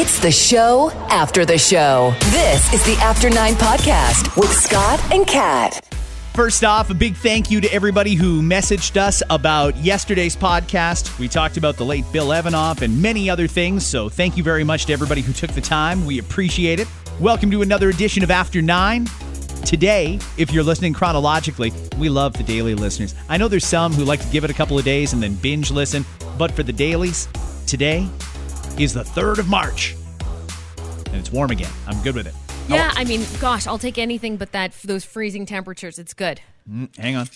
[0.00, 2.14] It's the show after the show.
[2.30, 5.84] This is the After Nine Podcast with Scott and Kat.
[6.34, 11.18] First off, a big thank you to everybody who messaged us about yesterday's podcast.
[11.18, 14.62] We talked about the late Bill Evanoff and many other things, so thank you very
[14.62, 16.06] much to everybody who took the time.
[16.06, 16.86] We appreciate it.
[17.18, 19.08] Welcome to another edition of After Nine.
[19.66, 23.16] Today, if you're listening chronologically, we love the daily listeners.
[23.28, 25.34] I know there's some who like to give it a couple of days and then
[25.34, 26.04] binge listen,
[26.38, 27.26] but for the dailies,
[27.66, 28.08] today
[28.78, 29.96] is the 3rd of March.
[31.06, 31.70] And it's warm again.
[31.86, 32.34] I'm good with it.
[32.68, 35.98] Yeah, I mean, gosh, I'll take anything but that those freezing temperatures.
[35.98, 36.40] It's good.
[36.70, 37.28] Mm, hang on.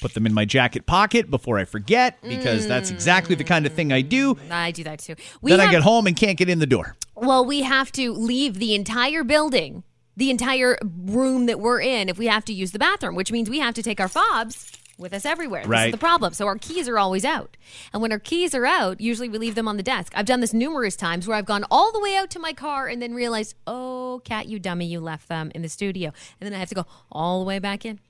[0.00, 3.72] Put them in my jacket pocket before I forget because that's exactly the kind of
[3.72, 4.38] thing I do.
[4.48, 5.16] I do that too.
[5.42, 6.96] We Then I get home and can't get in the door.
[7.16, 9.82] Well, we have to leave the entire building,
[10.16, 13.50] the entire room that we're in, if we have to use the bathroom, which means
[13.50, 15.62] we have to take our fobs with us everywhere.
[15.62, 15.86] This Right.
[15.86, 16.32] is the problem.
[16.34, 17.56] So our keys are always out.
[17.92, 20.12] And when our keys are out, usually we leave them on the desk.
[20.16, 22.88] I've done this numerous times where I've gone all the way out to my car
[22.88, 26.12] and then realized, oh, Kat, you dummy, you left them in the studio.
[26.40, 28.00] And then I have to go all the way back in.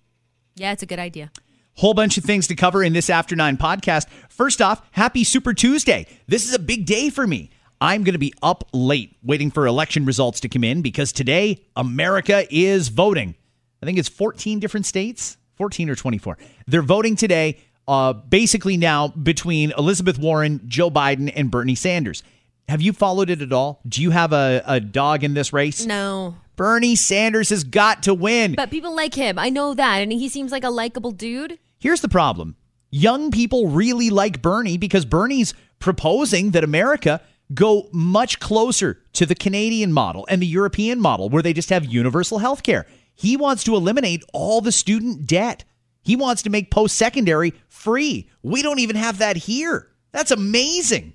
[0.56, 1.30] Yeah, it's a good idea.
[1.74, 4.08] Whole bunch of things to cover in this After Nine podcast.
[4.28, 6.06] First off, happy Super Tuesday.
[6.26, 7.50] This is a big day for me.
[7.80, 11.64] I'm going to be up late waiting for election results to come in because today
[11.76, 13.36] America is voting.
[13.80, 16.38] I think it's 14 different states, 14 or 24.
[16.66, 22.22] They're voting today, uh, basically now between Elizabeth Warren, Joe Biden, and Bernie Sanders.
[22.68, 23.80] Have you followed it at all?
[23.86, 25.84] Do you have a, a dog in this race?
[25.84, 26.36] No.
[26.56, 28.54] Bernie Sanders has got to win.
[28.54, 29.38] But people like him.
[29.38, 30.02] I know that.
[30.02, 31.58] And he seems like a likable dude.
[31.78, 32.56] Here's the problem
[32.90, 37.20] young people really like Bernie because Bernie's proposing that America
[37.54, 41.84] go much closer to the Canadian model and the European model where they just have
[41.84, 42.86] universal health care.
[43.18, 45.64] He wants to eliminate all the student debt.
[46.02, 48.30] He wants to make post secondary free.
[48.44, 49.90] We don't even have that here.
[50.12, 51.14] That's amazing.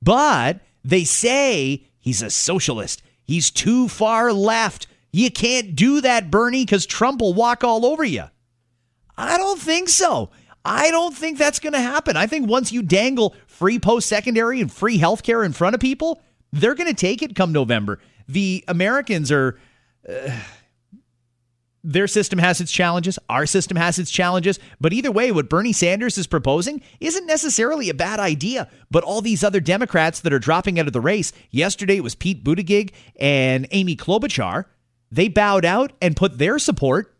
[0.00, 3.02] But they say he's a socialist.
[3.24, 4.86] He's too far left.
[5.10, 8.26] You can't do that, Bernie, because Trump will walk all over you.
[9.18, 10.30] I don't think so.
[10.64, 12.16] I don't think that's going to happen.
[12.16, 16.22] I think once you dangle free post secondary and free healthcare in front of people,
[16.52, 17.98] they're going to take it come November.
[18.28, 19.58] The Americans are.
[20.08, 20.38] uh,
[21.84, 23.18] their system has its challenges.
[23.28, 24.58] Our system has its challenges.
[24.80, 28.68] But either way, what Bernie Sanders is proposing isn't necessarily a bad idea.
[28.90, 32.14] But all these other Democrats that are dropping out of the race, yesterday it was
[32.14, 34.64] Pete Buttigieg and Amy Klobuchar,
[35.12, 37.14] they bowed out and put their support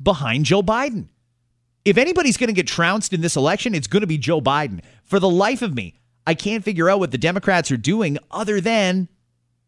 [0.00, 1.08] behind Joe Biden.
[1.84, 4.80] If anybody's going to get trounced in this election, it's going to be Joe Biden.
[5.02, 8.60] For the life of me, I can't figure out what the Democrats are doing other
[8.60, 9.08] than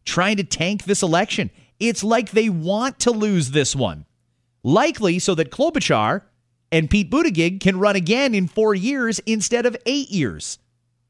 [0.05, 1.51] trying to tank this election.
[1.79, 4.05] It's like they want to lose this one.
[4.67, 6.23] Likely so that Klobuchar
[6.73, 10.59] and Pete Buttigieg can run again in four years instead of eight years.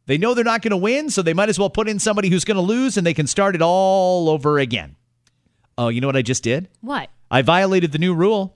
[0.05, 2.29] They know they're not going to win, so they might as well put in somebody
[2.29, 4.95] who's going to lose and they can start it all over again.
[5.75, 6.69] Oh, you know what I just did?
[6.81, 7.09] What?
[7.31, 8.55] I violated the new rule.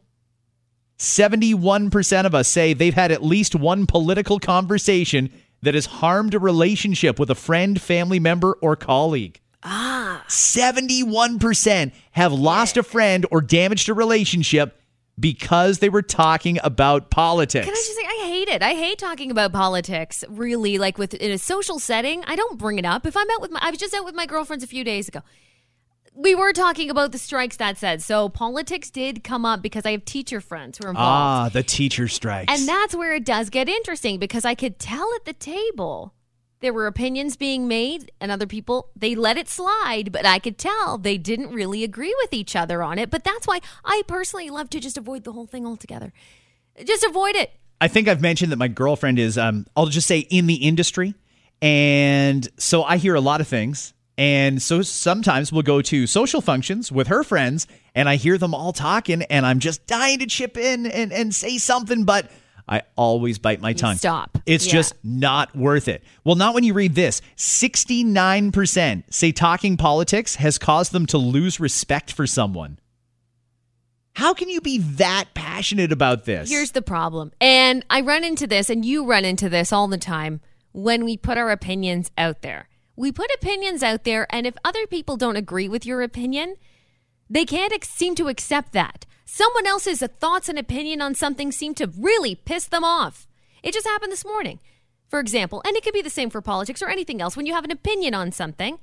[1.00, 5.32] 71% of us say they've had at least one political conversation
[5.64, 9.40] that has harmed a relationship with a friend, family member, or colleague.
[9.64, 10.24] Ah.
[10.28, 14.78] 71% have lost a friend or damaged a relationship
[15.20, 17.66] because they were talking about politics.
[17.66, 18.64] Can I just say I hate it.
[18.64, 20.24] I hate talking about politics.
[20.30, 23.06] Really, like with in a social setting, I don't bring it up.
[23.06, 25.08] If I'm out with my, I was just out with my girlfriends a few days
[25.08, 25.22] ago.
[26.14, 28.02] We were talking about the strikes that said.
[28.02, 31.08] So politics did come up because I have teacher friends who are involved.
[31.08, 32.52] ah, the teacher strikes.
[32.52, 36.14] And that's where it does get interesting because I could tell at the table
[36.62, 40.58] there were opinions being made and other people they let it slide, but I could
[40.58, 43.10] tell they didn't really agree with each other on it.
[43.10, 46.14] But that's why I personally love to just avoid the whole thing altogether.
[46.86, 47.52] Just avoid it.
[47.82, 51.16] I think I've mentioned that my girlfriend is, um, I'll just say, in the industry.
[51.62, 53.94] And so I hear a lot of things.
[54.18, 58.54] And so sometimes we'll go to social functions with her friends, and I hear them
[58.54, 62.30] all talking, and I'm just dying to chip in and, and say something, but
[62.72, 63.98] I always bite my tongue.
[63.98, 64.38] stop.
[64.46, 64.72] It's Yeah.
[64.72, 66.04] just not worth it.
[66.24, 71.60] Well, not when you read this 69% say talking politics has caused them to lose
[71.60, 72.80] respect for someone.
[74.14, 76.50] How can you be that passionate about this?
[76.50, 77.32] Here's the problem.
[77.40, 80.42] And I run into this, and you run into this all the time
[80.74, 82.68] when we put our opinions out there.
[82.98, 86.56] We put opinions out there, and if other people don't agree with your opinion,
[87.32, 89.06] they can't ex- seem to accept that.
[89.24, 93.26] Someone else's thoughts and opinion on something seem to really piss them off.
[93.64, 94.60] It just happened this morning.
[95.08, 97.54] For example, and it could be the same for politics or anything else, when you
[97.54, 98.80] have an opinion on something,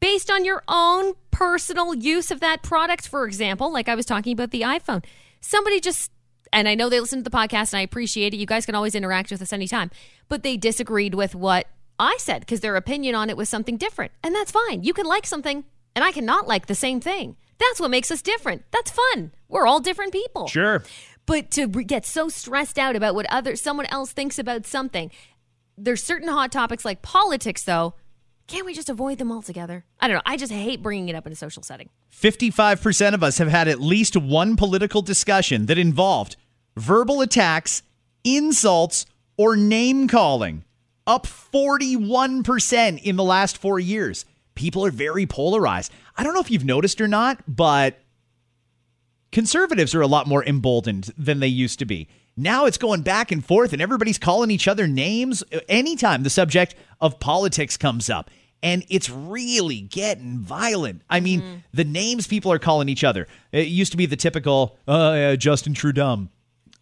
[0.00, 4.34] based on your own personal use of that product, for example, like I was talking
[4.34, 5.02] about the iPhone.
[5.40, 6.10] Somebody just,
[6.52, 8.38] and I know they listen to the podcast and I appreciate it.
[8.38, 9.90] You guys can always interact with us anytime,
[10.28, 11.66] but they disagreed with what
[11.98, 14.12] I said because their opinion on it was something different.
[14.22, 14.84] And that's fine.
[14.84, 15.64] You can like something
[15.94, 17.36] and I cannot like the same thing.
[17.58, 18.64] That's what makes us different.
[18.70, 19.32] That's fun.
[19.48, 20.46] We're all different people.
[20.46, 20.82] Sure.
[21.26, 25.10] But to get so stressed out about what other someone else thinks about something,
[25.76, 27.94] there's certain hot topics like politics though.
[28.46, 29.84] Can't we just avoid them altogether?
[30.00, 30.22] I don't know.
[30.24, 31.90] I just hate bringing it up in a social setting.
[32.10, 36.36] 55% of us have had at least one political discussion that involved
[36.74, 37.82] verbal attacks,
[38.24, 39.04] insults,
[39.36, 40.64] or name calling.
[41.06, 44.24] Up 41% in the last four years.
[44.54, 45.92] People are very polarized.
[46.18, 48.00] I don't know if you've noticed or not, but
[49.30, 52.08] conservatives are a lot more emboldened than they used to be.
[52.36, 56.74] Now it's going back and forth, and everybody's calling each other names anytime the subject
[57.00, 58.30] of politics comes up.
[58.60, 61.02] And it's really getting violent.
[61.08, 63.28] I mean, the names people are calling each other.
[63.52, 66.26] It used to be the typical uh, yeah, Justin Trudeau.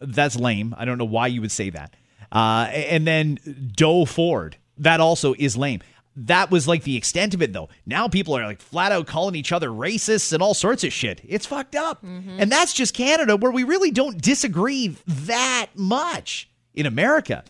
[0.01, 0.75] That's lame.
[0.79, 1.95] I don't know why you would say that.
[2.33, 3.39] Uh, and then
[3.75, 4.57] Doug Ford.
[4.79, 5.81] That also is lame.
[6.19, 7.69] That was like the extent of it, though.
[7.85, 11.21] Now people are like flat out calling each other racists and all sorts of shit.
[11.23, 12.03] It's fucked up.
[12.03, 12.41] Mm-hmm.
[12.41, 16.49] And that's just Canada, where we really don't disagree that much.
[16.75, 17.45] In America,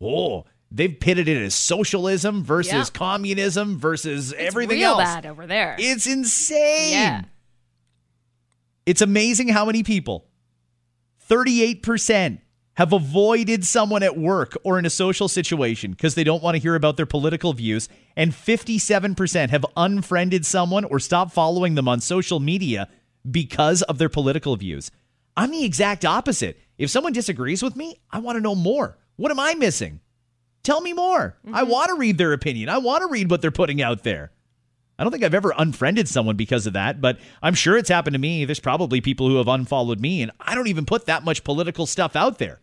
[0.00, 2.84] oh, they've pitted it as socialism versus Yeah.
[2.92, 5.02] communism versus everything real else.
[5.04, 5.76] bad over there.
[5.78, 6.92] It's insane.
[6.92, 7.22] Yeah.
[8.86, 10.26] It's amazing how many people,
[11.30, 12.38] 38%,
[12.74, 16.62] have avoided someone at work or in a social situation because they don't want to
[16.62, 17.88] hear about their political views.
[18.16, 22.88] And 57% have unfriended someone or stopped following them on social media
[23.30, 24.90] because of their political views.
[25.36, 26.58] I'm the exact opposite.
[26.78, 28.98] If someone disagrees with me, I want to know more.
[29.16, 30.00] What am I missing?
[30.62, 31.36] Tell me more.
[31.52, 31.70] I mm-hmm.
[31.70, 32.68] want to read their opinion.
[32.68, 34.32] I want to read what they're putting out there.
[34.98, 38.14] I don't think I've ever unfriended someone because of that, but I'm sure it's happened
[38.14, 38.44] to me.
[38.44, 41.86] There's probably people who have unfollowed me, and I don't even put that much political
[41.86, 42.60] stuff out there.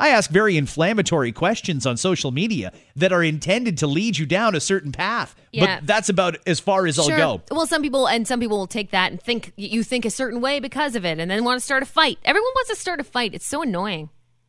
[0.00, 4.54] I ask very inflammatory questions on social media that are intended to lead you down
[4.54, 5.76] a certain path, Yeah.
[5.78, 7.42] but that's about as far as I'll go.
[7.50, 10.40] Well, some people and some people will take that and think you think a certain
[10.40, 12.18] way because of it, and then want to start a fight.
[12.24, 13.34] Everyone wants to start a fight.
[13.34, 14.08] It's so annoying.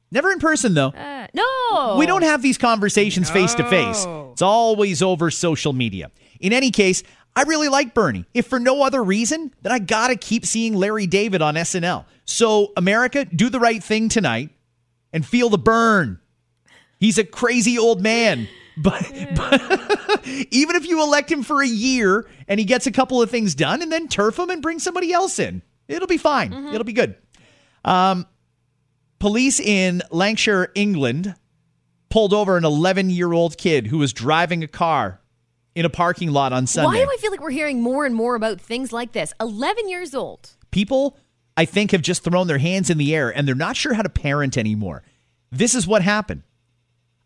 [0.10, 0.90] Never in person, though.
[0.90, 4.06] Uh, no, We don't have these conversations face to face.
[4.34, 6.12] It's always over social media.
[6.40, 7.04] In any case,
[7.36, 8.26] I really like Bernie.
[8.34, 12.06] If for no other reason, then I gotta keep seeing Larry David on SNL.
[12.26, 14.50] So, America, do the right thing tonight
[15.14, 16.20] and feel the Bern.
[17.00, 18.48] He's a crazy old man.
[18.78, 23.22] But, but even if you elect him for a year and he gets a couple
[23.22, 26.54] of things done and then turf him and bring somebody else in, it'll be fine.
[26.54, 27.16] It'll be good.
[27.84, 28.26] Um,
[29.20, 31.36] police in Lancashire, England,
[32.10, 35.20] pulled over an 11 year old kid who was driving a car
[35.76, 37.00] in a parking lot on Sunday.
[37.00, 39.34] Why do I feel like we're hearing more and more about things like this?
[39.40, 40.52] Eleven years old.
[40.72, 41.18] People,
[41.58, 44.02] I think, have just thrown their hands in the air and they're not sure how
[44.02, 45.04] to parent anymore.
[45.52, 46.44] This is what happened.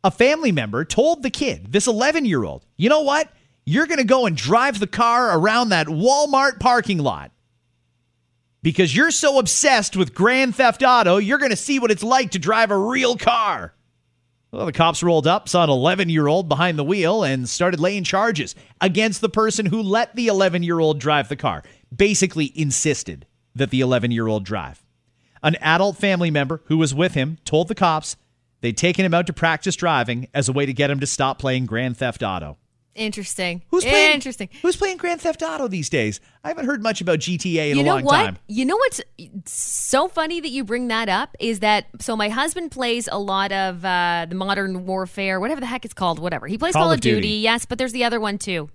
[0.04, 3.30] A family member told the kid, this 11 year old, you know what?
[3.66, 7.32] You're going to go and drive the car around that Walmart parking lot
[8.66, 12.32] because you're so obsessed with Grand Theft Auto, you're going to see what it's like
[12.32, 13.76] to drive a real car.
[14.52, 17.80] Well, the cops rolled up, saw an 11 year old behind the wheel, and started
[17.80, 21.62] laying charges against the person who let the 11 year old drive the car.
[21.96, 24.84] Basically, insisted that the 11 year old drive.
[25.42, 28.18] An adult family member who was with him told the cops
[28.62, 31.40] they'd taken him out to practice driving as a way to get him to stop
[31.40, 32.58] playing Grand Theft Auto.
[32.96, 33.62] Interesting.
[33.72, 34.14] Who's playing?
[34.14, 34.50] Interesting.
[34.62, 36.22] Who's playing Grand Theft Auto these days?
[36.46, 38.16] I haven't heard much about GTA in you a long what?
[38.16, 38.38] time.
[38.48, 39.02] You know what's
[39.46, 43.52] so funny that you bring that up is that so my husband plays a lot
[43.52, 46.48] of uh, the modern warfare, whatever the heck it's called, whatever.
[46.48, 47.16] He plays Call Call, of of Duty.
[47.22, 47.36] Duty.
[47.36, 48.70] yes, but there's the other one too.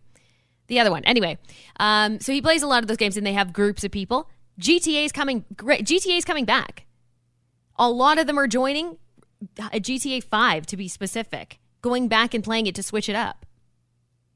[0.66, 1.02] The other one.
[1.04, 1.38] Anyway,
[1.78, 4.28] um, so he plays a lot of those games, and they have groups of people.
[4.59, 5.45] GTA is coming.
[5.57, 5.85] Great.
[5.85, 6.87] GTA is coming back.
[7.78, 8.97] A lot of them are joining
[9.59, 13.16] uh, a GTA Five to be specific, going back and playing it to switch it
[13.16, 13.47] up.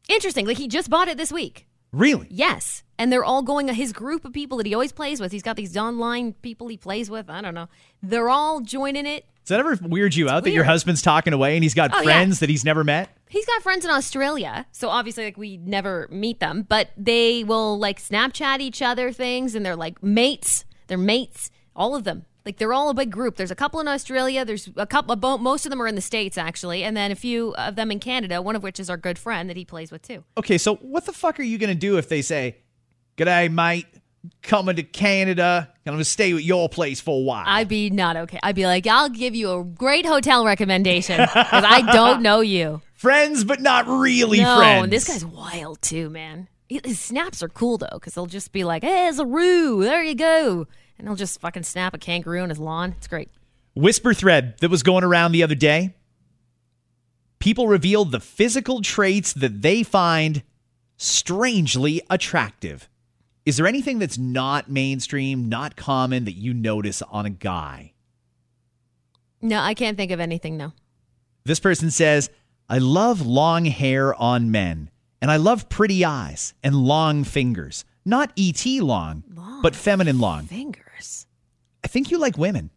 [0.09, 0.47] Interesting.
[0.47, 1.67] Like he just bought it this week.
[1.93, 2.27] Really?
[2.31, 2.83] Yes.
[2.99, 5.57] And they're all going, his group of people that he always plays with, he's got
[5.57, 7.31] these online people he plays with.
[7.31, 7.69] I don't know.
[8.03, 9.27] They're all joining it.
[9.45, 11.99] Does that ever weird you out that your husband's talking away and he's got Oh,
[11.99, 12.05] yeah.
[12.05, 13.17] friends that he's never met?
[13.35, 14.65] He's got friends in Australia.
[14.71, 19.57] So obviously, like, we never meet them, but they will, like, Snapchat each other things
[19.57, 20.65] and they're like mates.
[20.87, 22.27] They're mates, all of them.
[22.47, 23.35] Like, they're all a big group.
[23.35, 24.45] There's a couple in Australia.
[24.45, 26.85] There's a couple, most of them are in the States, actually.
[26.85, 29.51] And then a few of them in Canada, one of which is our good friend
[29.51, 30.23] that he plays with, too.
[30.39, 32.59] Okay, so what the fuck are you to do if they say,
[33.17, 33.87] G'day, mate,
[34.43, 37.45] coming to Canada, I'm to stay at your place for a while?
[37.47, 38.39] I'd be not okay.
[38.43, 42.81] I'd be like, I'll give you a great hotel recommendation because I don't know you.
[42.95, 44.85] friends, but not really no, friends.
[44.85, 46.49] and this guy's wild too, man.
[46.69, 49.85] His snaps are cool though because they'll just be like, "Hey, it's a roo.
[49.85, 50.67] There you go,"
[50.99, 52.95] and he'll just fucking snap a kangaroo on his lawn.
[52.97, 53.31] It's great.
[53.75, 55.95] Whisper thread that was going around the other day.
[57.39, 60.43] people revealed the physical traits that they find
[60.97, 62.89] strangely attractive.
[63.47, 67.93] Is there anything that's not mainstream, not common that you notice on a guy?
[69.43, 70.57] No, I can't think of anything.
[70.57, 70.73] No.
[71.45, 72.31] This person says,
[72.71, 74.89] I love long hair on men,
[75.21, 77.85] and I love pretty eyes and long fingers.
[78.07, 79.25] Not ET long,
[79.63, 80.45] but feminine long.
[80.47, 81.27] Fingers.
[81.83, 82.71] I think you like women.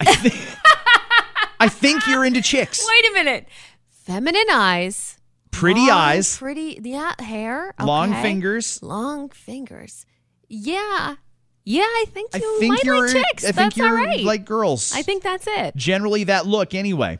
[0.00, 0.34] I think,
[1.60, 2.86] I think you're into chicks.
[2.86, 3.46] Wait a minute.
[3.88, 5.16] Feminine eyes.
[5.50, 6.78] Pretty long, eyes, Pretty.
[6.82, 7.14] Yeah.
[7.18, 7.74] Hair.
[7.82, 8.82] long fingers.
[8.82, 10.06] Long fingers.
[10.50, 11.14] Yeah.
[11.64, 11.82] Yeah.
[11.84, 13.44] I think I you think might you're like chicks.
[13.44, 14.20] I think That's you're all right.
[14.24, 14.92] like girls.
[14.94, 15.74] I think that's it.
[15.76, 17.18] generally that look anyway.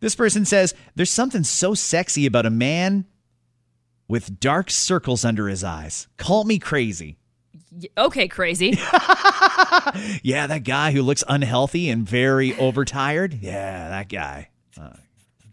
[0.00, 3.04] This person says there's something so sexy about a man
[4.06, 6.06] with dark circles under his eyes.
[6.16, 7.18] Call me crazy.
[7.98, 8.78] Okay, crazy.
[10.22, 13.34] Yeah, that guy who looks unhealthy and very overtired.
[13.40, 14.50] Yeah, that guy.
[14.80, 14.90] Uh,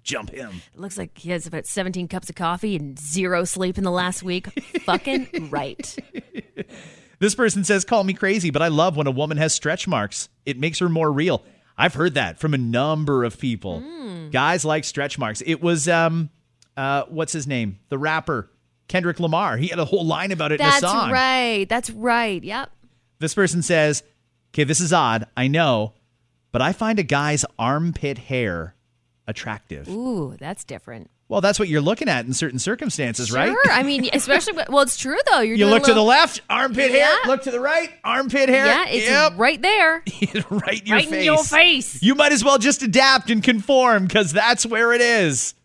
[0.04, 0.62] jump him.
[0.74, 3.92] It looks like he has about 17 cups of coffee and zero sleep in the
[3.92, 4.48] last week.
[4.84, 5.96] Fucking right.
[7.26, 10.30] This person says, call me crazy, but I love when a woman has stretch marks.
[10.46, 11.42] It makes her more real.
[11.76, 13.80] I've heard that from a number of people.
[13.80, 14.30] Hmm.
[14.30, 15.42] Guys like stretch marks.
[15.44, 16.30] It was, um,
[16.78, 17.80] uh, what's his name?
[17.90, 18.52] The rapper,
[18.88, 19.58] Kendrick Lamar.
[19.58, 21.10] He had a whole line about it That's in a song.
[21.10, 21.68] right.
[21.68, 22.44] That's right.
[22.44, 22.70] Yep.
[23.18, 24.04] This person says,
[24.54, 25.26] okay, this is odd.
[25.36, 25.94] I know,
[26.52, 28.76] but I find a guy's armpit hair
[29.26, 29.90] attractive.
[29.90, 31.10] Ooh, that's different.
[31.28, 33.50] Well, that's what you're looking at in certain circumstances, right?
[33.50, 33.72] Sure.
[33.72, 35.40] I mean, especially, well, it's true though.
[35.40, 37.12] You're You look a to the left, armpit hair.
[37.26, 38.68] Look to the right, armpit hair.
[38.68, 39.34] Yeah, it's yep.
[39.36, 40.04] right there.
[40.50, 41.02] right in your face.
[41.02, 41.12] right face.
[41.12, 42.04] in your face.
[42.04, 45.56] You might as well just adapt and conform because that's where it is.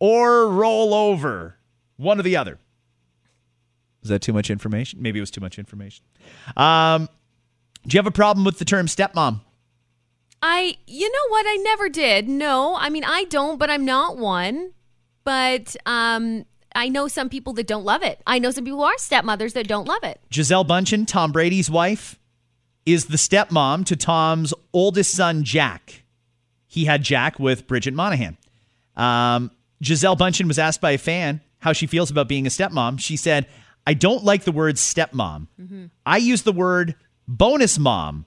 [0.00, 1.56] Or roll over.
[1.96, 2.58] One or the other.
[4.02, 5.00] Is that too much information?
[5.02, 6.04] Maybe it was too much information.
[6.56, 7.08] Um,
[7.86, 9.40] do you have a problem with the term stepmom?
[10.42, 11.46] I, you know what?
[11.46, 12.28] I never did.
[12.28, 14.72] No, I mean, I don't, but I'm not one.
[15.30, 16.44] But um,
[16.74, 18.20] I know some people that don't love it.
[18.26, 20.20] I know some people who are stepmothers that don't love it.
[20.28, 22.18] Gisele Bundchen, Tom Brady's wife,
[22.84, 26.02] is the stepmom to Tom's oldest son, Jack.
[26.66, 28.38] He had Jack with Bridget Moynahan.
[28.96, 32.98] Um, Gisele Bundchen was asked by a fan how she feels about being a stepmom.
[32.98, 33.46] She said,
[33.86, 35.46] I don't like the word stepmom.
[36.04, 36.96] I use the word
[37.28, 38.26] bonus mom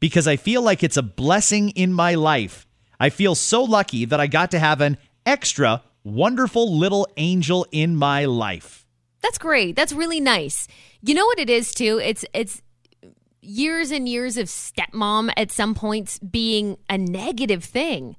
[0.00, 2.66] because I feel like it's a blessing in my life.
[3.00, 7.96] I feel so lucky that I got to have an extra wonderful little angel in
[7.96, 8.86] my life.
[9.22, 9.76] That's great.
[9.76, 10.66] That's really nice.
[11.02, 12.00] You know what it is too?
[12.02, 12.62] It's it's
[13.40, 18.16] years and years of stepmom at some points being a negative thing.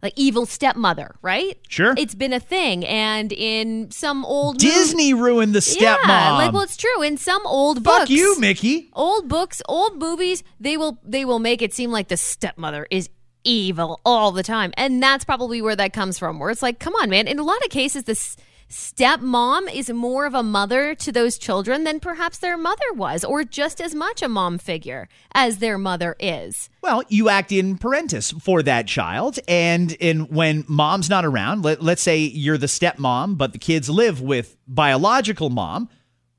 [0.00, 1.58] Like evil stepmother, right?
[1.68, 1.92] Sure.
[1.98, 6.06] It's been a thing and in some old Disney ruined the stepmom.
[6.06, 7.02] Yeah, like well it's true.
[7.02, 7.96] In some old books.
[7.96, 8.10] Fuck books.
[8.10, 8.90] you, Mickey.
[8.92, 13.10] old books, old movies, they will they will make it seem like the stepmother is
[13.44, 14.72] evil all the time.
[14.76, 16.38] And that's probably where that comes from.
[16.38, 17.26] Where it's like, come on, man.
[17.26, 18.36] In a lot of cases this
[18.68, 23.42] stepmom is more of a mother to those children than perhaps their mother was or
[23.42, 26.68] just as much a mom figure as their mother is.
[26.82, 31.82] Well, you act in parentis for that child, and in when mom's not around, let,
[31.82, 35.88] let's say you're the stepmom, but the kids live with biological mom.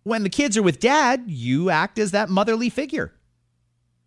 [0.03, 3.13] When the kids are with dad, you act as that motherly figure.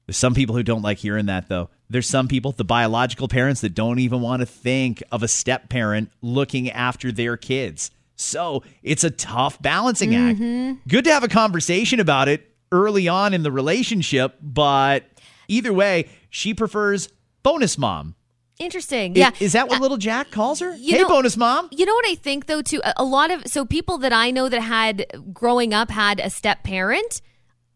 [0.06, 1.70] There's some people who don't like hearing that, though.
[1.92, 5.68] There's some people, the biological parents, that don't even want to think of a step
[5.68, 7.90] parent looking after their kids.
[8.16, 10.38] So it's a tough balancing act.
[10.38, 10.88] Mm-hmm.
[10.88, 15.04] Good to have a conversation about it early on in the relationship, but
[15.48, 17.08] either way, she prefers
[17.42, 18.14] bonus mom.
[18.58, 19.16] Interesting.
[19.16, 19.32] Yeah.
[19.40, 20.74] Is, that what uh, little Jack calls her?
[20.76, 21.68] you hey, know- bonus mom.
[21.72, 24.30] You know what I think though too a- a lot of so people that I
[24.30, 27.20] know that had growing up had a step parent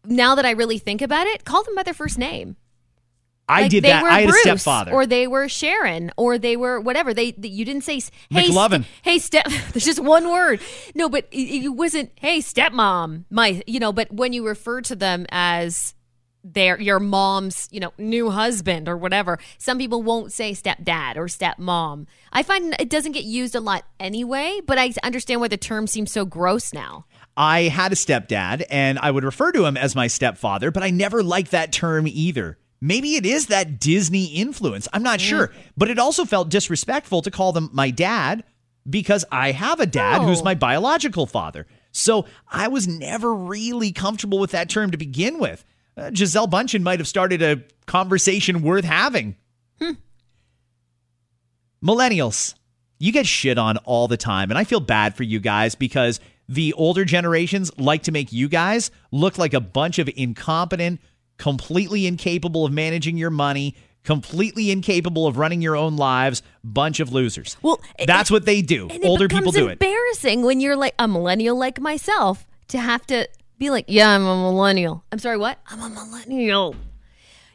[0.05, 2.55] now that I really think about it call them by their first name.
[3.49, 4.03] I Like, did they that.
[4.03, 4.91] Were I had Bruce, a stepfather.
[4.91, 7.13] or they were Sharon, or they were whatever.
[7.13, 9.45] They, they- you didn't say hey st- hey step.
[9.73, 10.59] There's just one word.
[10.95, 13.23] No, but it, it wasn't hey stepmom.
[13.29, 15.93] My you know, but when you refer to them as
[16.43, 21.27] their your mom's you know new husband or whatever, some people won't say stepdad or
[21.27, 22.05] stepmom.
[22.33, 25.87] I find it doesn't get used a lot anyway, but I understand why the term
[25.87, 27.05] seems so gross now.
[27.35, 30.89] I had a stepdad and I would refer to him as my stepfather, but I
[30.89, 32.57] never liked that term either.
[32.79, 34.87] Maybe it is that Disney influence.
[34.93, 35.51] I'm not sure.
[35.75, 38.43] But it also felt disrespectful to call them my dad
[38.89, 40.43] because I have a dad who's Oh.
[40.43, 41.65] my biological father.
[41.91, 45.65] So I was never really comfortable with that term to begin with.
[45.97, 49.35] Uh, Gisele Bundchen might have started a conversation worth having.
[51.83, 52.55] Millennials,
[52.99, 54.49] you get shit on all the time.
[54.49, 56.19] And I feel bad for you guys because
[56.49, 60.99] the older generations like to make you guys look like a bunch of incompetent,
[61.37, 67.11] completely incapable of managing your money, completely incapable of running your own lives, bunch of
[67.11, 67.57] losers.
[67.61, 68.89] Well, that's what they do.
[69.03, 69.73] Older it people do it.
[69.73, 73.27] embarrassing when you're like a millennial like myself to have to
[73.57, 75.03] be like, yeah, I'm a millennial.
[75.11, 75.59] I'm sorry, what?
[75.67, 76.75] I'm a millennial.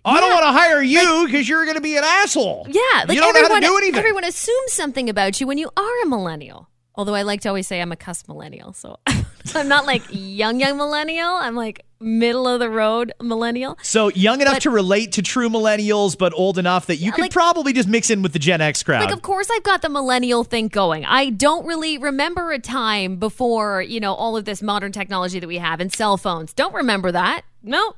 [0.05, 2.67] I don't want to hire you because you're going to be an asshole.
[2.69, 3.99] Yeah, like you don't know how to do anything.
[3.99, 6.69] everyone assumes something about you when you are a millennial.
[6.95, 8.99] Although I like to always say I'm a cuss millennial, so
[9.55, 11.31] I'm not like young young millennial.
[11.31, 13.79] I'm like middle of the road millennial.
[13.83, 17.23] so young enough But- to relate to true millennials, but old enough that you could
[17.23, 19.05] like- probably just mix in with the Gen X crowd.
[19.05, 21.05] Like, of course, I've got the millennial thing going.
[21.05, 25.47] I don't really remember a time before, you know, all of this modern technology that
[25.47, 26.53] we have and cell phones.
[26.53, 27.43] Don't remember that.
[27.63, 27.95] No.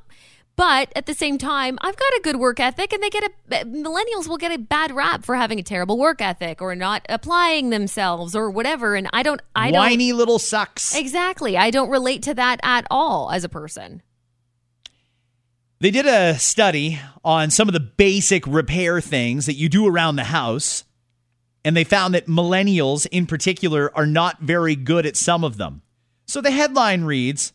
[0.57, 3.65] But at the same time, I've got a good work ethic, and they get a
[3.65, 7.71] millennials will get a bad rap for having a terrible work ethic or not applying
[7.71, 8.95] themselves or whatever.
[8.95, 10.95] And I don't, I don't Whiny little sucks.
[10.95, 11.57] exactly.
[11.57, 14.03] I don't relate to that at all as a person.
[15.81, 20.17] They did a study on some of the basic repair things that you do around
[20.17, 20.85] the house,
[21.65, 25.83] and they found that millennials in particular are not very good at some of them.
[26.27, 27.53] So the headline reads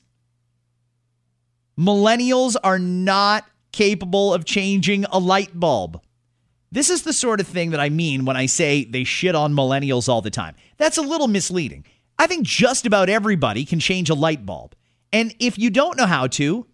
[1.80, 6.02] Millennials are not capable of changing a light bulb.
[6.72, 9.54] This is the sort of thing that I mean when I say they shit on
[9.54, 10.56] millennials all the time.
[10.78, 11.86] That's a little misleading.
[12.20, 14.76] I think just about everybody can change a light bulb.
[15.14, 16.68] And if you don't know how to,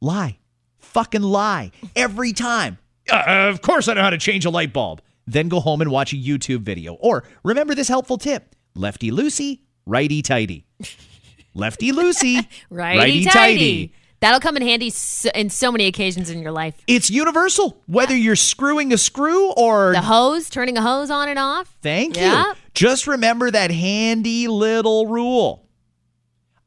[0.00, 0.38] lie.
[0.78, 1.72] Fucking lie.
[1.96, 2.78] Every time.
[3.10, 5.02] Uh, of course I know how to change a light bulb.
[5.26, 6.94] Then go home and watch a YouTube video.
[6.94, 10.66] Or remember this helpful tip lefty loosey, righty tighty.
[11.52, 13.92] Lefty loosey, Righty tighty.
[14.20, 16.74] That'll come in handy so, in so many occasions in your life.
[16.86, 17.82] It's universal.
[17.86, 21.74] Whether you're screwing a screw or The hose, turning a hose on and off.
[21.82, 22.48] Thank Yeah.
[22.48, 22.52] you.
[22.74, 25.66] Just remember that handy little rule.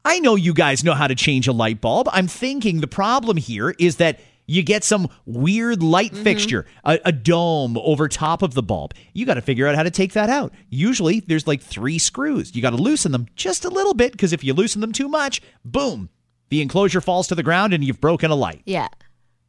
[0.04, 2.08] I know you guys know how to change a light bulb.
[2.12, 6.22] I'm thinking the problem here is that you get some weird light Mm-hmm.
[6.24, 8.92] fixture, a, a dome over top of the bulb.
[9.14, 10.52] You got to figure out how to take that out.
[10.68, 12.54] Usually there's like three screws.
[12.54, 15.08] You got to loosen them just a little bit because if you loosen them too
[15.08, 16.10] much, boom,
[16.48, 18.62] the enclosure falls to the ground and you've broken a light.
[18.64, 18.88] Yeah.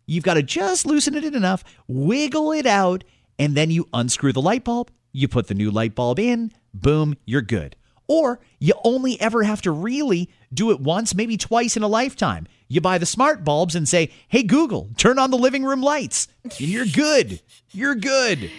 [0.06, 3.04] You've got to just loosen it enough, wiggle it out,
[3.40, 4.92] and then you unscrew the light bulb.
[5.12, 7.76] You put the new light bulb in, boom, you're good.
[8.08, 12.48] Or you only ever have to really do it once, maybe twice in a lifetime.
[12.68, 16.28] You buy the smart bulbs and say, hey, Google, turn on the living room lights.
[16.44, 17.42] And you're good.
[17.72, 18.52] You're good.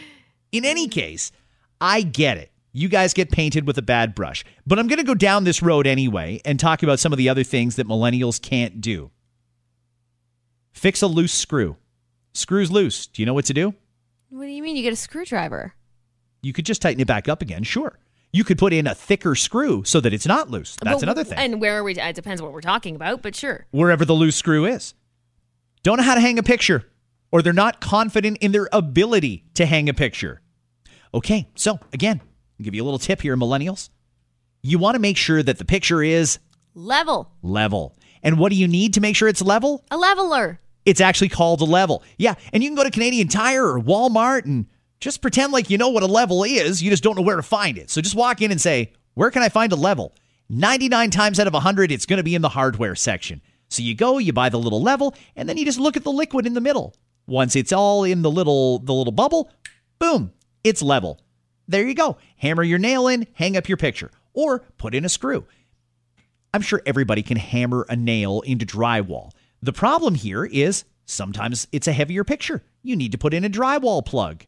[0.51, 1.31] In any case,
[1.81, 2.51] I get it.
[2.77, 4.45] You guys get painted with a bad brush.
[4.67, 7.31] But I'm going to go down this road anyway and talk about some of the
[7.31, 9.11] other things that millennials can't do.
[10.73, 11.77] Fix a loose screw.
[12.35, 13.07] Screw's loose.
[13.07, 13.73] Do you know what to do?
[14.29, 14.77] What do you mean?
[14.77, 15.73] You get a screwdriver?
[16.43, 17.63] You could just tighten it back up again.
[17.63, 17.99] Sure.
[18.31, 20.77] You could put in a thicker screw so that it's not loose.
[20.83, 21.39] That's But- another thing.
[21.39, 21.95] And where are we?
[21.99, 23.65] It depends what we're talking about, but sure.
[23.71, 24.93] Wherever the loose screw is.
[25.83, 26.85] Don't know how to hang a picture,
[27.33, 30.43] or they're not confident in their ability to hang a picture.
[31.15, 32.21] Okay, so again,
[32.59, 33.91] I'll give you a little tip here, millennials.
[34.63, 36.39] You want to make sure that the picture is
[36.75, 37.31] Level.
[37.43, 37.97] level.
[38.23, 39.85] And what do you need to make sure it's level?
[39.91, 40.61] A leveler.
[40.85, 42.03] It's actually called a level.
[42.19, 44.67] Yeah, and you can go to Canadian Tire or Walmart and
[45.01, 46.83] just pretend like you know what a level is.
[46.83, 47.91] You just don't know where to find it.
[47.91, 50.15] So just walk in and say, Where can I find a level?
[50.49, 53.43] 99 times out of 100, it's going to be in the hardware section.
[53.69, 56.13] So you go, you buy the little level, and then you just look at the
[56.13, 56.95] liquid in the middle.
[57.27, 59.51] Once it's all in the little the little bubble,
[59.99, 61.21] boom, it's level.
[61.69, 62.17] There you go.
[62.37, 65.47] Hammer your nail in, hang up your picture, or put in a screw.
[66.55, 69.33] I'm sure everybody can hammer a nail into drywall.
[69.63, 72.63] The problem here is sometimes it's a heavier picture.
[72.83, 74.45] You need to put in a drywall plug.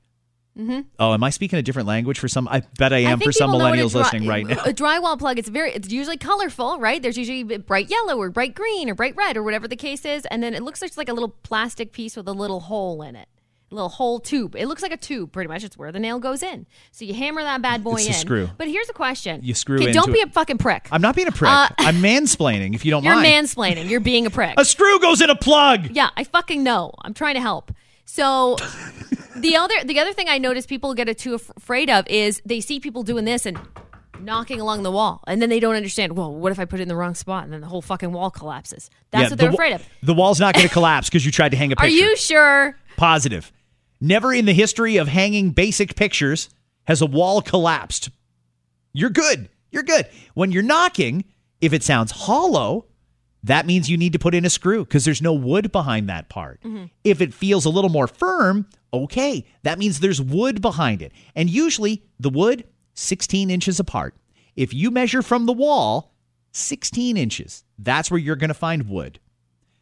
[0.59, 0.81] Mm-hmm.
[0.99, 2.49] Oh, am I speaking a different language for some?
[2.49, 4.29] I bet I I am think for some people know what a millennials dry- listening
[4.29, 4.63] right now.
[4.65, 5.39] A drywall plug.
[5.39, 5.73] It's very.
[5.73, 7.01] It's usually colorful, right?
[7.01, 10.27] There's usually bright yellow or bright green or bright red or whatever the case is,
[10.27, 13.15] and then it looks like, like a little plastic piece with a little hole in
[13.15, 13.29] it.
[13.71, 14.57] Little hole tube.
[14.57, 15.63] It looks like a tube, pretty much.
[15.63, 16.67] It's where the nail goes in.
[16.91, 18.15] So you hammer that bad boy It's a in.
[18.15, 18.49] screw.
[18.57, 19.41] But here's a question.
[19.45, 20.29] You screw Okay, Don't be it.
[20.29, 20.89] a fucking prick.
[20.91, 21.51] I'm not being a prick.
[21.51, 23.23] Uh, I'm mansplaining, if you don't mind.
[23.27, 23.91] You're mansplaining.
[23.91, 24.55] You're being a prick.
[24.57, 25.91] a screw goes in a plug.
[25.91, 26.93] Yeah, I fucking know.
[27.03, 27.71] I'm trying to help.
[28.07, 28.57] So
[29.37, 32.61] the other the other thing I notice people get too af- afraid of is they
[32.63, 33.59] see people doing this and
[34.21, 36.17] knocking along the wall, and then they don't understand.
[36.17, 38.13] Well, what if I put it in the wrong spot and then the whole fucking
[38.13, 38.89] wall collapses?
[39.11, 39.87] That's Yeah, what they're wa- afraid of.
[40.03, 42.17] The wall's not going to collapse because you tried to hang a picture Are you
[42.17, 42.77] sure?
[42.97, 43.53] Positive.
[44.01, 46.49] Never in the history of hanging basic pictures
[46.85, 48.11] has a wall collapsed.
[48.93, 49.49] You're good.
[49.71, 50.07] You're good.
[50.35, 51.25] When you're knocking,
[51.61, 52.87] if it sounds hollow,
[53.43, 56.29] that means you need to put in a screw because there's no wood behind that
[56.29, 56.61] part.
[56.63, 56.87] Mm-hmm.
[57.05, 61.13] If it feels a little more firm, okay, that means there's wood behind it.
[61.35, 64.15] And usually the wood, 16 inches apart.
[64.57, 66.15] If you measure from the wall,
[66.53, 69.21] 16 inches, that's where you're going to find wood.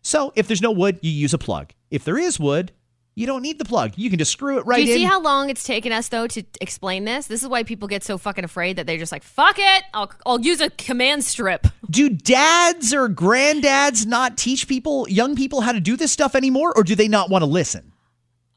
[0.02, 1.72] So if there's no wood, you use a plug.
[1.90, 2.72] If there is wood,
[3.16, 3.94] You don't need the plug.
[3.96, 4.84] You can just screw it right in.
[4.84, 5.00] Do you in.
[5.00, 7.26] see how long it's taken us though to explain this?
[7.26, 10.12] This is why people get so fucking afraid that they're just like, "Fuck it, I'll
[10.26, 15.72] I'll use a command strip." do dads or granddads not teach people, young people, how
[15.72, 17.92] to do this stuff anymore, or do they not want to listen?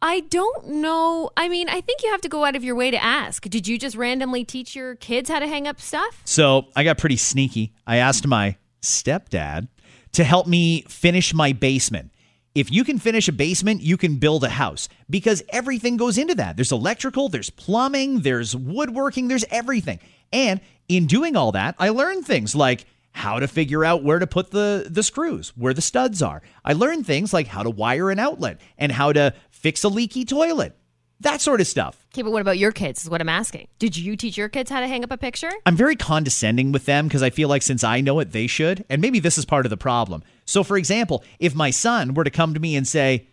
[0.02, 1.30] I don't know.
[1.38, 3.43] I mean, I think you have to go out of your way to ask.
[3.43, 6.22] Did you just randomly teach your kids how to hang up stuff?
[6.26, 7.74] So I got pretty sneaky.
[7.88, 9.69] I asked my stepdad
[10.13, 12.12] to help me finish my basement.
[12.55, 16.33] If you can finish a basement, you can build a house because everything goes into
[16.35, 16.57] that.
[16.57, 19.99] There's electrical, there's plumbing, there's woodworking, there's everything.
[20.33, 24.27] And in doing all that, I learned things like how to figure out where to
[24.27, 26.41] put the, the screws, where the studs are.
[26.65, 30.25] I learned things like how to wire an outlet and how to fix a leaky
[30.25, 30.75] toilet.
[31.21, 32.05] That sort of stuff.
[32.13, 33.03] Okay, but what about your kids?
[33.03, 33.67] Is what I'm asking.
[33.77, 35.51] Did you teach your kids how to hang up a picture?
[35.65, 38.85] I'm very condescending with them because I feel like since I know it, they should.
[38.89, 40.23] And maybe this is part of the problem.
[40.49, 43.27] So, for example, if my son were to come to me and say,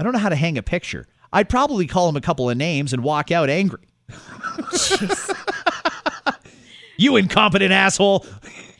[0.00, 2.56] I don't know how to hang a picture, I'd probably call him a couple of
[2.56, 3.86] names and walk out angry.
[6.96, 8.26] you incompetent asshole.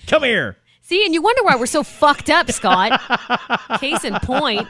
[0.08, 0.56] Come here.
[0.82, 3.00] See, and you wonder why we're so fucked up, Scott.
[3.78, 4.66] Case in point.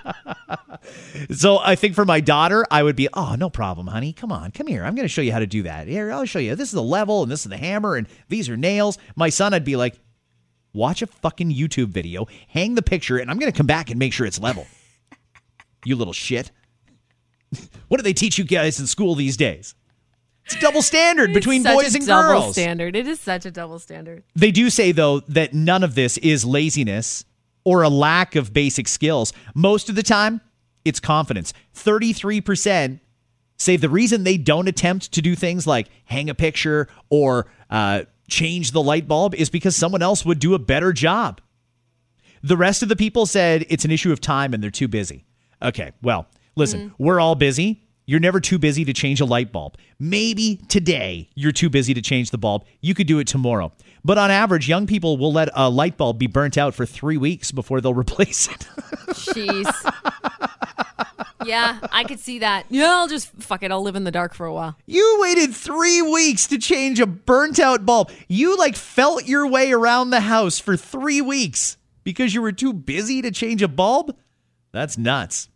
[1.30, 4.12] So I think for my daughter, I would be, oh, no problem, honey.
[4.12, 4.84] Come on, come here.
[4.84, 5.88] I'm going to show you how to do that.
[5.88, 6.54] Here, I'll show you.
[6.54, 8.98] This is the level, and this is the hammer, and these are nails.
[9.14, 9.98] My son, I'd be like,
[10.76, 13.98] watch a fucking YouTube video, hang the picture, and I'm going to come back and
[13.98, 14.66] make sure it's level.
[15.84, 16.52] you little shit.
[17.88, 19.74] what do they teach you guys in school these days?
[20.44, 22.52] It's a double standard between boys a and double girls.
[22.54, 22.94] standard.
[22.94, 24.22] It is such a double standard.
[24.36, 27.24] They do say, though, that none of this is laziness
[27.64, 29.32] or a lack of basic skills.
[29.56, 30.40] Most of the time,
[30.84, 31.52] it's confidence.
[31.74, 33.00] 33%
[33.58, 38.02] say the reason they don't attempt to do things like hang a picture or uh,
[38.28, 41.40] change the light bulb is because someone else would do a better job.
[42.42, 45.24] The rest of the people said it's an issue of time and they're too busy.
[45.62, 47.02] Okay, well, listen, mm-hmm.
[47.02, 47.82] we're all busy.
[48.08, 49.76] You're never too busy to change a light bulb.
[49.98, 52.64] Maybe today you're too busy to change the bulb.
[52.80, 53.72] You could do it tomorrow.
[54.04, 57.16] But on average, young people will let a light bulb be burnt out for three
[57.16, 58.68] weeks before they'll replace it.
[59.08, 60.45] Jeez.
[61.46, 62.66] Yeah, I could see that.
[62.68, 63.70] Yeah, I'll just fuck it.
[63.70, 64.76] I'll live in the dark for a while.
[64.86, 68.10] You waited three weeks to change a burnt out bulb.
[68.28, 72.72] You like felt your way around the house for three weeks because you were too
[72.72, 74.16] busy to change a bulb?
[74.72, 75.48] That's nuts.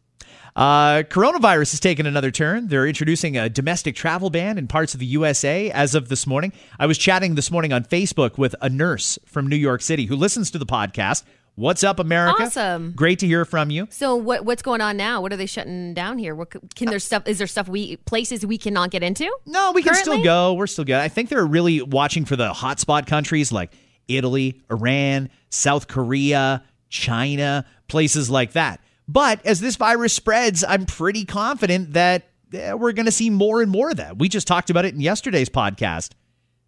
[0.56, 2.68] Uh, coronavirus has taken another turn.
[2.68, 6.52] They're introducing a domestic travel ban in parts of the USA as of this morning.
[6.78, 10.16] I was chatting this morning on Facebook with a nurse from New York City who
[10.16, 11.22] listens to the podcast.
[11.56, 12.44] What's up, America?
[12.44, 12.92] Awesome.
[12.92, 13.86] Great to hear from you.
[13.90, 15.20] So what what's going on now?
[15.20, 16.34] What are they shutting down here?
[16.34, 17.24] What can there stuff?
[17.26, 19.30] Is there stuff we places we cannot get into?
[19.46, 20.54] No, we can still go.
[20.54, 20.96] We're still good.
[20.96, 23.72] I think they're really watching for the hotspot countries like
[24.08, 28.80] Italy, Iran, South Korea, China, places like that.
[29.06, 33.60] But as this virus spreads, I'm pretty confident that eh, we're going to see more
[33.60, 34.18] and more of that.
[34.18, 36.12] We just talked about it in yesterday's podcast.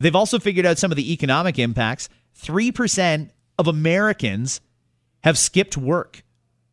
[0.01, 2.09] They've also figured out some of the economic impacts.
[2.40, 4.61] 3% of Americans
[5.25, 6.23] have skipped work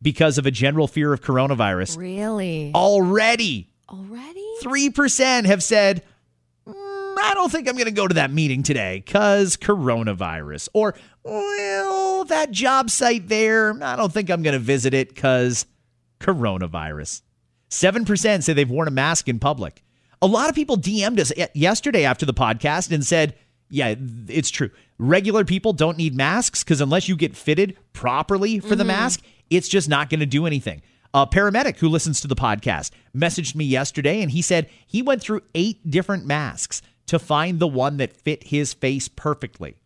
[0.02, 2.72] because of a general fear of coronavirus Really?
[2.74, 3.68] already.
[3.88, 4.46] Already?
[4.62, 6.02] 3% have said,
[6.66, 6.74] "Mm,
[7.22, 10.68] I don't think I'm going to go to that meeting today because coronavirus.
[10.72, 15.66] Or, well, that job site there, I don't think I'm going to visit it because
[16.20, 17.22] coronavirus.
[17.70, 19.82] 7% say they've worn a mask in public.
[20.22, 23.34] A lot of people DM'd us yesterday after the podcast and said,
[23.70, 23.94] yeah,
[24.28, 24.70] it's true.
[24.98, 28.88] Regular people don't need masks because unless you get fitted properly for the mm-hmm.
[28.88, 30.82] mask, it's just not going to do anything.
[31.14, 35.22] A paramedic who listens to the podcast messaged me yesterday and he said he went
[35.22, 39.76] through eight different masks to find the one that fit his face perfectly.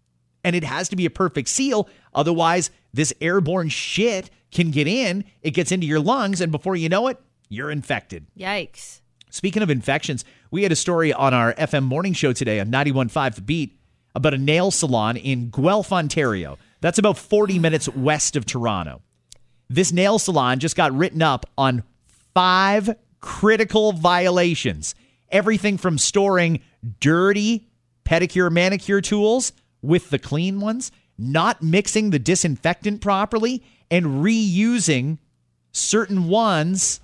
[0.43, 1.89] And it has to be a perfect seal.
[2.15, 6.91] Otherwise, this airborne shit can get in, it gets into your lungs, and before you
[6.91, 7.19] know it,
[7.49, 8.27] you're infected.
[8.39, 9.01] Yikes.
[9.35, 13.35] Speaking of infections, we had a story on our FM morning show today on 91.5
[13.35, 13.77] The Beat
[14.15, 16.57] about a nail salon in Guelph, Ontario.
[16.81, 19.03] That's about 40 minutes west of Toronto.
[19.69, 21.83] This nail salon just got written up on
[22.33, 24.95] five critical violations.
[25.31, 26.61] Everything from storing
[27.01, 27.67] dirty
[28.05, 35.19] pedicure manicure tools with the clean ones, not mixing the disinfectant properly, and reusing
[35.73, 37.01] certain ones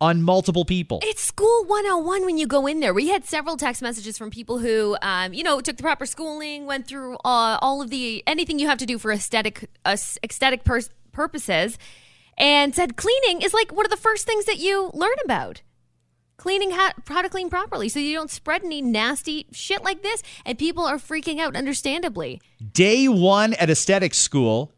[0.00, 1.00] on multiple people.
[1.02, 2.92] It's school 101 when you go in there.
[2.92, 6.66] We had several text messages from people who, um, you know, took the proper schooling,
[6.66, 10.64] went through uh, all of the anything you have to do for aesthetic uh, aesthetic
[10.64, 11.78] pers- purposes,
[12.36, 15.62] and said cleaning is like one of the first things that you learn about.
[16.36, 20.22] Cleaning how, how to clean properly so you don't spread any nasty shit like this.
[20.44, 22.42] And people are freaking out, understandably.
[22.72, 24.70] Day one at aesthetics school,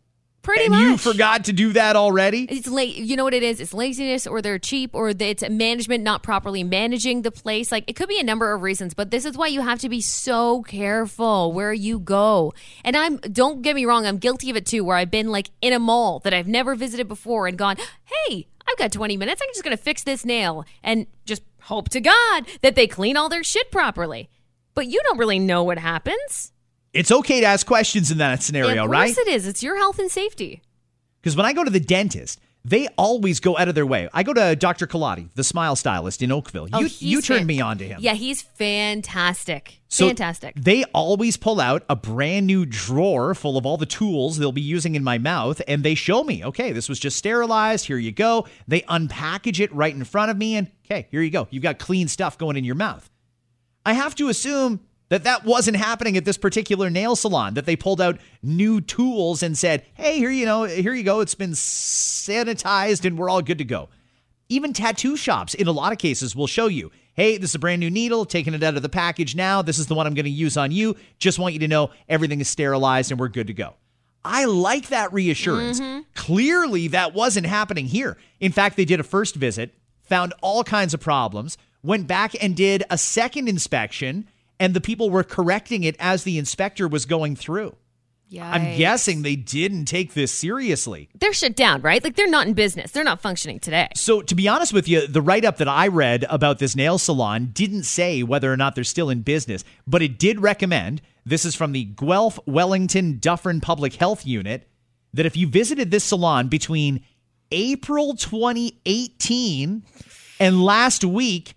[0.43, 0.81] Pretty and much.
[0.81, 2.45] you forgot to do that already?
[2.45, 2.97] It's late.
[2.97, 3.61] You know what it is?
[3.61, 7.71] It's laziness, or they're cheap, or it's management not properly managing the place.
[7.71, 9.89] Like it could be a number of reasons, but this is why you have to
[9.89, 12.55] be so careful where you go.
[12.85, 14.85] And I'm don't get me wrong, I'm guilty of it too.
[14.85, 18.47] Where I've been like in a mall that I've never visited before and gone, hey,
[18.67, 19.43] I've got 20 minutes.
[19.43, 23.29] I'm just gonna fix this nail and just hope to God that they clean all
[23.29, 24.31] their shit properly.
[24.75, 26.53] But you don't really know what happens.
[26.93, 29.15] It's okay to ask questions in that scenario, of right?
[29.15, 29.47] course it is.
[29.47, 30.63] It's your health and safety.
[31.21, 34.09] Because when I go to the dentist, they always go out of their way.
[34.13, 34.87] I go to Dr.
[34.87, 36.69] Kaladi, the smile stylist in Oakville.
[36.73, 37.99] Oh, you you turned fan- me on to him.
[38.01, 39.81] Yeah, he's fantastic.
[39.89, 40.55] So fantastic.
[40.57, 44.61] They always pull out a brand new drawer full of all the tools they'll be
[44.61, 47.87] using in my mouth, and they show me, okay, this was just sterilized.
[47.87, 48.47] Here you go.
[48.67, 51.49] They unpackage it right in front of me, and okay, here you go.
[51.51, 53.09] You've got clean stuff going in your mouth.
[53.87, 57.55] I have to assume that that wasn't happening at this particular nail salon.
[57.55, 61.21] That they pulled out new tools and said, "Hey, here you know, here you go.
[61.21, 63.89] It's been sanitized, and we're all good to go."
[64.49, 67.59] Even tattoo shops, in a lot of cases, will show you, hey, this is a
[67.59, 69.61] brand new needle, taking it out of the package now.
[69.61, 70.97] This is the one I'm going to use on you.
[71.19, 73.75] Just want you to know everything is sterilized and we're good to go.
[74.25, 75.81] I like that reassurance.
[75.81, 76.03] Mm-hmm.
[76.15, 78.17] Clearly, that wasn't happening here.
[78.39, 82.57] In fact, they did a first visit, found all kinds of problems, went back and
[82.57, 84.29] did a second inspection,
[84.61, 87.77] and the people were correcting it as the inspector was going through.
[88.31, 88.51] Yeah.
[88.51, 91.09] I'm guessing they didn't take this seriously.
[91.19, 92.05] they're shut down, right?
[92.05, 92.91] Like they're not in business.
[92.91, 93.89] They're not functioning today.
[93.95, 96.99] So, to be honest with you, the write up that I read about this nail
[96.99, 101.47] salon didn't say whether or not they're still in business, but it did recommend this
[101.47, 104.69] is from the Guelph Wellington Dufferin Public Health Unit
[105.15, 107.03] that if you visited this salon between
[107.51, 109.83] April 2018
[110.39, 111.55] and last week,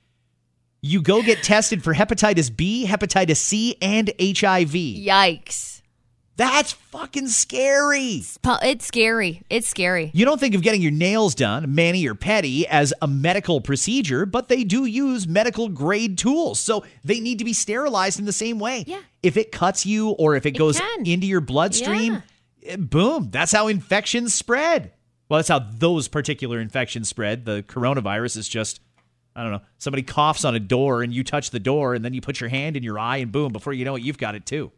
[0.81, 4.71] you go get tested for hepatitis B, hepatitis C, and HIV.
[4.71, 5.81] Yikes.
[6.37, 8.23] That's fucking scary.
[8.43, 9.43] It's scary.
[9.49, 10.09] It's scary.
[10.13, 14.25] You don't think of getting your nails done, mani or pedi, as a medical procedure,
[14.25, 16.59] but they do use medical grade tools.
[16.59, 18.85] So they need to be sterilized in the same way.
[18.87, 19.01] Yeah.
[19.21, 21.05] If it cuts you or if it goes can.
[21.05, 22.23] into your bloodstream,
[22.65, 24.93] eh, boom, that's how infections spread.
[25.29, 27.45] Well, that's how those particular infections spread.
[27.45, 28.79] The coronavirus is just,
[29.35, 32.13] I don't know, somebody coughs on a door and you touch the door and then
[32.13, 34.35] you put your hand in your eye and boom, before you know it, you've got
[34.35, 34.71] it too.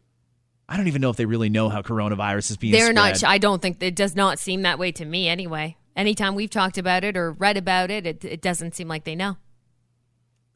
[0.68, 2.94] I don't even know if they really know how coronavirus is being They're spread.
[2.94, 3.24] not.
[3.24, 5.76] I don't think it does not seem that way to me anyway.
[5.96, 9.14] Anytime we've talked about it or read about it, it, it doesn't seem like they
[9.14, 9.36] know.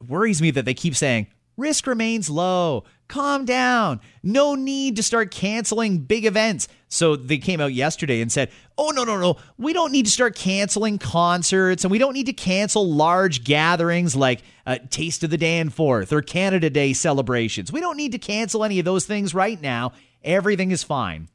[0.07, 2.85] worries me that they keep saying risk remains low.
[3.09, 4.03] Calm down.
[4.23, 6.69] No need to start canceling big events.
[6.89, 9.37] So they came out yesterday and said, "Oh no, no, no.
[9.57, 14.15] We don't need to start canceling concerts and we don't need to cancel large gatherings
[14.15, 17.73] like uh, Taste of the Danforth or Canada Day celebrations.
[17.73, 19.93] We don't need to cancel any of those things right now.
[20.23, 21.29] Everything is fine."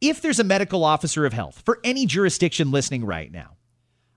[0.00, 3.56] If there's a medical officer of health for any jurisdiction listening right now,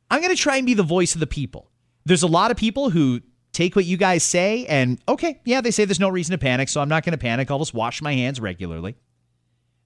[0.09, 1.69] I'm going to try and be the voice of the people.
[2.05, 3.21] There's a lot of people who
[3.57, 6.69] take what you guys say and, okay, yeah, they say there's no reason to panic,
[6.69, 7.49] so I'm not going to panic.
[7.49, 8.95] I'll just wash my hands regularly.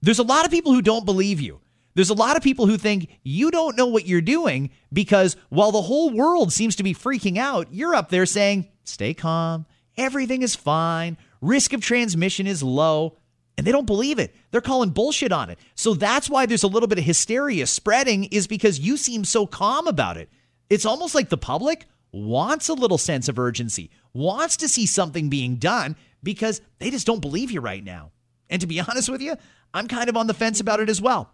[0.02, 1.60] There's a lot of people who don't believe you.
[1.94, 5.72] There's a lot of people who think you don't know what you're doing because while
[5.72, 9.64] the whole world seems to be freaking out, you're up there saying, stay calm,
[9.96, 13.16] everything is fine, risk of transmission is low.
[13.56, 14.34] And they don't believe it.
[14.50, 15.58] They're calling bullshit on it.
[15.74, 19.46] So that's why there's a little bit of hysteria spreading, is because you seem so
[19.46, 20.30] calm about it.
[20.70, 25.28] It's almost like the public wants a little sense of urgency, wants to see something
[25.28, 28.12] being done because they just don't believe you right now.
[28.50, 29.36] And to be honest with you,
[29.74, 31.32] I'm kind of on the fence about it as well.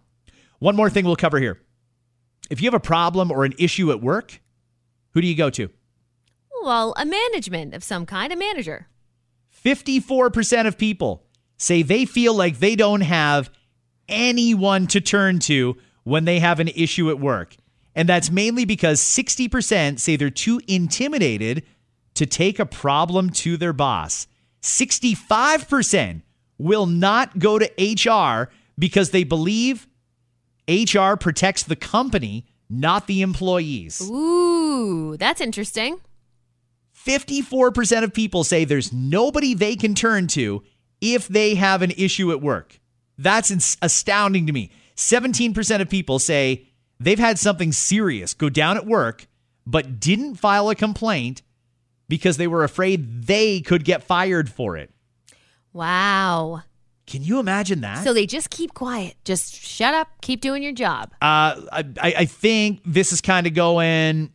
[0.59, 1.59] One more thing we'll cover here.
[2.49, 4.41] If you have a problem or an issue at work,
[5.11, 5.69] who do you go to?
[6.63, 8.87] Well, a management of some kind, a manager.
[9.63, 11.25] 54% of people
[11.57, 13.49] say they feel like they don't have
[14.07, 17.55] anyone to turn to when they have an issue at work.
[17.95, 21.63] And that's mainly because 60% say they're too intimidated
[22.15, 24.27] to take a problem to their boss.
[24.61, 26.21] 65%
[26.57, 29.87] will not go to HR because they believe
[30.67, 34.01] HR protects the company, not the employees.
[34.01, 35.99] Ooh, that's interesting.
[36.95, 40.63] 54% of people say there's nobody they can turn to
[41.01, 42.79] if they have an issue at work.
[43.17, 44.71] That's astounding to me.
[44.95, 46.67] 17% of people say
[46.99, 49.27] they've had something serious go down at work,
[49.65, 51.41] but didn't file a complaint
[52.07, 54.91] because they were afraid they could get fired for it.
[55.73, 56.63] Wow.
[57.05, 58.03] Can you imagine that?
[58.03, 59.15] So they just keep quiet.
[59.25, 60.09] Just shut up.
[60.21, 61.11] Keep doing your job.
[61.21, 64.31] Uh, I, I I think this is kind of going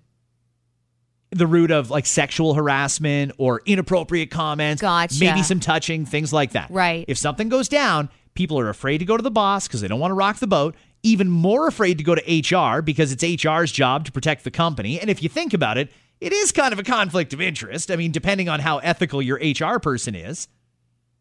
[1.31, 5.19] the route of like sexual harassment or inappropriate comments, Gotcha.
[5.19, 6.71] maybe some touching, things like that.
[6.71, 7.05] Right.
[7.09, 10.01] If something goes down, people are afraid to go to the boss because they don't
[10.01, 10.77] want to rock the boat.
[11.05, 12.23] Even more afraid to go to
[12.57, 14.99] HR because it's HR's job to protect the company.
[14.99, 17.91] And if you think about it, it is kind of a conflict of interest.
[17.91, 20.49] I mean, depending on how ethical your HR person is.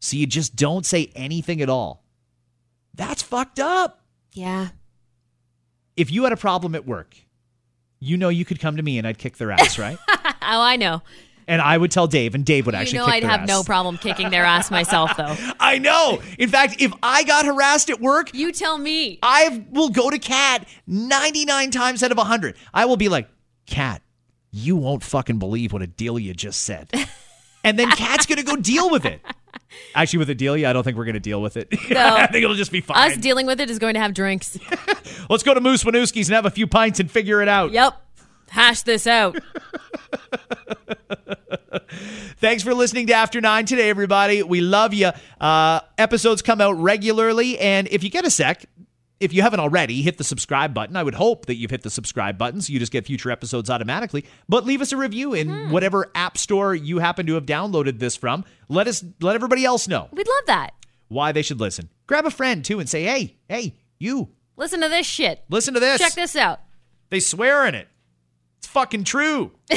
[0.00, 2.04] So you just don't say anything at all.
[2.94, 4.02] That's fucked up.
[4.32, 4.68] Yeah.
[5.96, 7.16] If you had a problem at work,
[8.00, 9.98] you know you could come to me and I'd kick their ass, right?
[10.08, 11.02] oh, I know.
[11.46, 13.48] And I would tell Dave, and Dave would actually you know I'd have ass.
[13.48, 15.36] no problem kicking their ass myself, though.
[15.60, 16.22] I know.
[16.38, 19.18] In fact, if I got harassed at work, You tell me.
[19.22, 22.56] I will go to Kat 99 times out of 100.
[22.72, 23.28] I will be like,
[23.66, 24.02] Kat,
[24.50, 26.90] you won't fucking believe what Adelia just said.
[27.66, 29.22] And then Kat's going to go deal with it.
[29.94, 31.68] Actually, with Adelia, I don't think we're going to deal with it.
[31.90, 32.14] No.
[32.14, 33.10] I think it'll just be fine.
[33.10, 34.58] Us dealing with it is going to have drinks.
[35.30, 37.70] Let's go to Moose Winooski's and have a few pints and figure it out.
[37.72, 37.94] Yep.
[38.54, 39.36] Hash this out.
[42.38, 44.44] Thanks for listening to After Nine today, everybody.
[44.44, 45.10] We love you.
[45.40, 48.66] Uh, episodes come out regularly, and if you get a sec,
[49.18, 50.94] if you haven't already, hit the subscribe button.
[50.96, 53.70] I would hope that you've hit the subscribe button so you just get future episodes
[53.70, 54.24] automatically.
[54.48, 58.14] But leave us a review in whatever app store you happen to have downloaded this
[58.16, 58.44] from.
[58.68, 60.70] Let us let everybody else know We'd love that.
[61.08, 61.88] why they should listen.
[62.06, 65.42] Grab a friend too and say, "Hey, hey, you, Listen to this shit.
[65.48, 66.60] listen to this." Check this out.
[67.10, 67.88] They swear in it.
[68.64, 69.50] It's fucking true.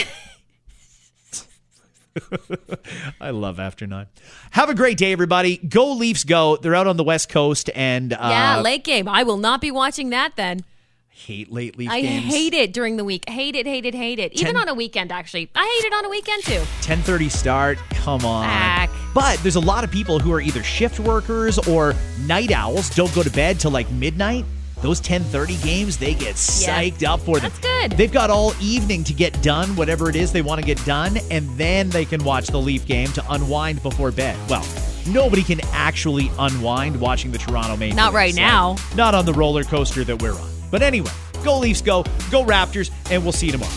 [3.20, 4.06] I love After Nine.
[4.52, 5.58] Have a great day, everybody.
[5.58, 6.56] Go Leafs, go.
[6.56, 9.10] They're out on the West Coast, and uh, Yeah, late game.
[9.10, 10.64] I will not be watching that then.
[11.10, 12.34] hate late Leaf I games.
[12.34, 13.28] hate it during the week.
[13.28, 14.32] Hate it, hate it, hate it.
[14.32, 15.50] Even Ten- on a weekend, actually.
[15.54, 16.62] I hate it on a weekend too.
[16.82, 17.78] 10:30 start.
[17.90, 18.46] Come on.
[18.46, 18.90] Back.
[19.14, 21.94] But there's a lot of people who are either shift workers or
[22.26, 22.90] night owls.
[22.92, 24.46] Don't go to bed till like midnight.
[24.82, 27.52] Those 10:30 games, they get psyched up for them.
[27.52, 27.92] That's good.
[27.98, 31.18] They've got all evening to get done whatever it is they want to get done,
[31.32, 34.38] and then they can watch the Leaf game to unwind before bed.
[34.50, 34.66] Well,
[35.08, 37.96] nobody can actually unwind watching the Toronto Maple.
[37.96, 38.38] Not right Leafs.
[38.38, 38.76] now.
[38.96, 40.50] Not on the roller coaster that we're on.
[40.70, 41.12] But anyway,
[41.44, 43.72] go Leafs, go, go Raptors, and we'll see you tomorrow.